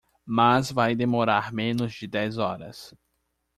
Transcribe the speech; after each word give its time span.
Mas 0.25 0.71
vai 0.71 0.95
demorar 0.95 1.53
menos 1.53 1.93
de 1.93 2.07
dez 2.07 2.39
horas. 2.39 2.91